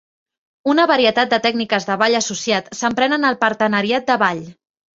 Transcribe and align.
Una 0.71 0.85
varietat 0.91 1.29
de 1.35 1.39
tècniques 1.43 1.85
de 1.91 1.99
ball 2.05 2.17
associat 2.21 2.73
s'empren 2.81 3.17
en 3.21 3.31
el 3.33 3.41
partenariat 3.47 4.13
de 4.13 4.21
ball. 4.27 4.45